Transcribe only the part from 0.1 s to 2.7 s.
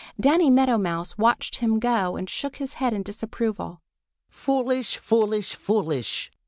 Danny Meadow Mouse watched him go and shook